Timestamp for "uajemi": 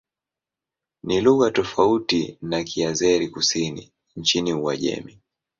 4.53-5.17